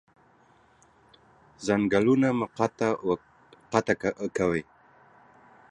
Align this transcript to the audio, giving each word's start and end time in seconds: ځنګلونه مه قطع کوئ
ځنګلونه 1.65 2.27
مه 2.39 2.47
قطع 3.71 3.95
کوئ 4.37 4.61